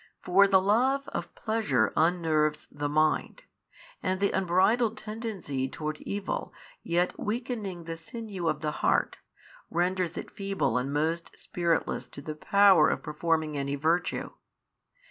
For 0.23 0.47
the 0.47 0.59
love 0.59 1.07
of 1.09 1.35
pleasure 1.35 1.93
unnerves 1.95 2.67
the 2.71 2.89
mind, 2.89 3.43
and 4.01 4.19
the 4.19 4.31
unbridled 4.31 4.97
tendency 4.97 5.69
towards 5.69 6.01
evil 6.01 6.55
yet 6.81 7.19
weakening 7.19 7.83
the 7.83 7.95
sinew 7.95 8.47
of 8.47 8.61
the 8.61 8.71
heart, 8.81 9.17
renders 9.69 10.17
it 10.17 10.31
feeble 10.31 10.79
and 10.79 10.91
most 10.91 11.37
spiritless 11.39 12.07
to 12.13 12.21
the 12.23 12.33
power 12.33 12.89
of 12.89 13.03
performing 13.03 13.55
any 13.55 13.75
virtue. 13.75 14.31